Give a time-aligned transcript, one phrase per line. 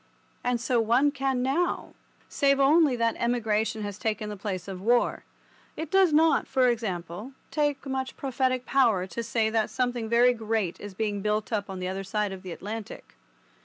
[0.43, 1.93] And so one can now,
[2.27, 5.23] save only that emigration has taken the place of war.
[5.77, 10.79] It does not, for example, take much prophetic power to say that something very great
[10.79, 13.13] is being built up on the other side of the Atlantic.